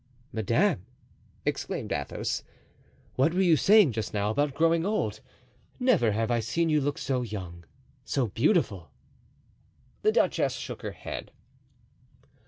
[0.33, 0.87] "Madame!"
[1.45, 2.41] exclaimed Athos,
[3.17, 5.19] "what were you saying just now about growing old?
[5.79, 7.65] Never have I seen you look so young,
[8.03, 8.89] so beautiful!"
[10.01, 11.29] The duchess shook her head.